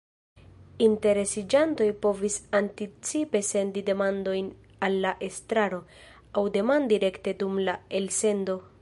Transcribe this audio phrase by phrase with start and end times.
[0.85, 4.49] Interesiĝantoj povis anticipe sendi demandojn
[4.89, 5.83] al la estraro,
[6.43, 8.63] aŭ demandi rekte dum la elsendo.